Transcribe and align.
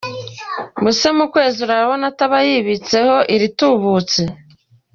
Ubwo 0.77 0.91
se 0.99 1.07
mu 1.17 1.25
kwezi 1.33 1.57
urabona 1.65 2.03
ataba 2.11 2.37
yibitseho 2.47 3.15
iritubutse. 3.35 4.21